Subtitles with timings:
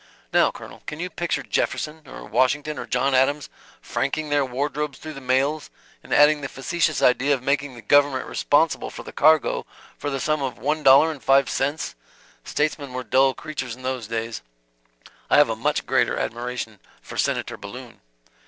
[0.33, 3.51] Now, Colonel, can you picture Jefferson, or Washington or John Adams
[3.81, 5.69] franking their wardrobes through the mails
[6.01, 9.63] and adding the facetious idea of making the government responsible for the cargo
[9.99, 11.93] for the sum of one dollar and five cents?
[12.43, 14.41] Statesmen were dull creatures in those days.
[15.29, 18.01] I have a much greater admiration for Senator Balloon."